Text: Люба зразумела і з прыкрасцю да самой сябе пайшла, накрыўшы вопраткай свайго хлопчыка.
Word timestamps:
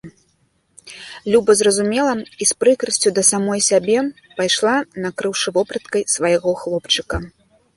Люба 1.33 1.51
зразумела 1.59 2.13
і 2.45 2.47
з 2.51 2.57
прыкрасцю 2.63 3.09
да 3.19 3.23
самой 3.31 3.61
сябе 3.69 3.97
пайшла, 4.41 4.75
накрыўшы 5.07 5.47
вопраткай 5.59 6.03
свайго 6.17 6.57
хлопчыка. 6.65 7.25